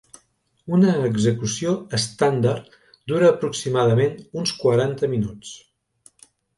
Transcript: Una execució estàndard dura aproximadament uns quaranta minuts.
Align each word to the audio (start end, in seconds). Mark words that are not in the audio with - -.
Una 0.77 0.95
execució 1.09 1.75
estàndard 1.99 2.75
dura 3.13 3.31
aproximadament 3.37 4.19
uns 4.43 4.59
quaranta 4.67 5.15
minuts. 5.17 5.57